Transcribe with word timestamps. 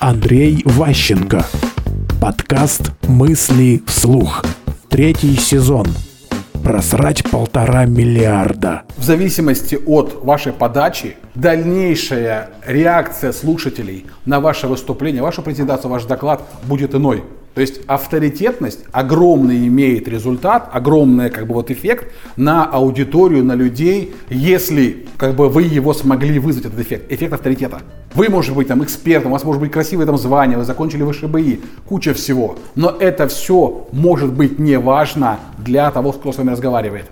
Андрей 0.00 0.62
Ващенко. 0.64 1.44
Подкаст 2.22 2.92
«Мысли 3.02 3.82
вслух». 3.86 4.42
Третий 4.88 5.36
сезон. 5.36 5.88
Просрать 6.64 7.22
полтора 7.30 7.84
миллиарда. 7.84 8.84
В 8.96 9.04
зависимости 9.04 9.78
от 9.86 10.24
вашей 10.24 10.54
подачи, 10.54 11.16
дальнейшая 11.34 12.48
реакция 12.66 13.32
слушателей 13.32 14.06
на 14.24 14.40
ваше 14.40 14.68
выступление, 14.68 15.20
вашу 15.20 15.42
презентацию, 15.42 15.90
ваш 15.90 16.04
доклад 16.04 16.48
будет 16.64 16.94
иной. 16.94 17.22
То 17.54 17.60
есть 17.60 17.80
авторитетность 17.88 18.84
огромный 18.92 19.66
имеет 19.66 20.06
результат, 20.06 20.70
огромный 20.72 21.30
как 21.30 21.48
бы 21.48 21.54
вот 21.54 21.70
эффект 21.70 22.12
на 22.36 22.64
аудиторию, 22.64 23.44
на 23.44 23.54
людей, 23.54 24.14
если 24.28 25.06
как 25.16 25.34
бы 25.34 25.48
вы 25.48 25.64
его 25.64 25.92
смогли 25.92 26.38
вызвать 26.38 26.66
этот 26.66 26.78
эффект, 26.78 27.10
эффект 27.10 27.32
авторитета. 27.32 27.82
Вы 28.14 28.28
можете 28.28 28.54
быть 28.54 28.68
там 28.68 28.84
экспертом, 28.84 29.30
у 29.30 29.34
вас 29.34 29.42
может 29.42 29.60
быть 29.60 29.72
красивое 29.72 30.06
там 30.06 30.16
звание, 30.16 30.58
вы 30.58 30.64
закончили 30.64 31.02
высшие 31.02 31.28
бои, 31.28 31.58
куча 31.86 32.14
всего. 32.14 32.56
Но 32.76 32.90
это 32.90 33.26
все 33.26 33.88
может 33.90 34.32
быть 34.32 34.60
не 34.60 34.78
важно 34.78 35.40
для 35.58 35.90
того, 35.90 36.12
кто 36.12 36.32
с 36.32 36.38
вами 36.38 36.50
разговаривает. 36.50 37.06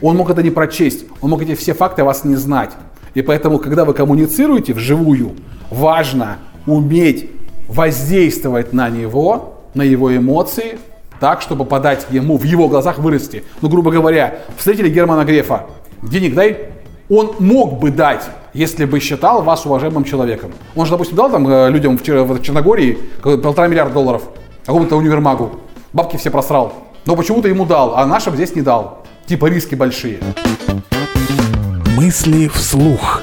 Он 0.00 0.16
мог 0.16 0.30
это 0.30 0.42
не 0.42 0.50
прочесть, 0.50 1.04
он 1.20 1.30
мог 1.30 1.42
эти 1.42 1.54
все 1.54 1.74
факты 1.74 2.02
о 2.02 2.06
вас 2.06 2.24
не 2.24 2.36
знать. 2.36 2.70
И 3.14 3.22
поэтому, 3.22 3.58
когда 3.58 3.84
вы 3.84 3.92
коммуницируете 3.92 4.72
вживую, 4.72 5.32
важно 5.70 6.38
уметь 6.66 7.30
воздействовать 7.68 8.72
на 8.72 8.88
него, 8.90 9.55
на 9.76 9.82
его 9.82 10.14
эмоции, 10.16 10.78
так, 11.20 11.42
чтобы 11.42 11.64
подать 11.64 12.06
ему 12.10 12.36
в 12.36 12.44
его 12.44 12.68
глазах 12.68 12.98
вырасти. 12.98 13.44
Ну, 13.60 13.68
грубо 13.68 13.90
говоря, 13.90 14.38
встретили 14.56 14.88
Германа 14.88 15.24
Грефа, 15.24 15.66
денег 16.02 16.34
дай, 16.34 16.70
он 17.08 17.36
мог 17.38 17.78
бы 17.78 17.90
дать, 17.90 18.24
если 18.52 18.84
бы 18.84 18.98
считал 19.00 19.42
вас 19.42 19.64
уважаемым 19.64 20.04
человеком. 20.04 20.52
Он 20.74 20.86
же, 20.86 20.92
допустим, 20.92 21.16
дал 21.16 21.30
там 21.30 21.48
э, 21.48 21.70
людям 21.70 21.96
в, 21.98 22.02
Черногории 22.02 22.98
полтора 23.22 23.68
миллиарда 23.68 23.94
долларов, 23.94 24.22
какому-то 24.64 24.96
универмагу. 24.96 25.60
Бабки 25.92 26.16
все 26.16 26.30
просрал. 26.30 26.72
Но 27.04 27.14
почему-то 27.14 27.48
ему 27.48 27.64
дал, 27.64 27.96
а 27.96 28.04
нашим 28.06 28.34
здесь 28.34 28.54
не 28.54 28.62
дал. 28.62 29.04
Типа 29.26 29.46
риски 29.46 29.74
большие. 29.74 30.18
Мысли 31.96 32.48
вслух. 32.48 33.22